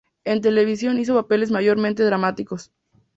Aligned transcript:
En 0.23 0.41
televisión 0.41 0.97
hizo 0.97 1.13
papeles 1.13 1.51
mayormente 1.51 2.01
dramáticos. 2.03 2.71